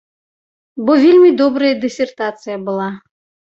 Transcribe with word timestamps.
Бо 0.87 0.91
вельмі 1.03 1.29
добрая 1.43 1.71
дысертацыя 1.85 2.57
была. 2.67 2.91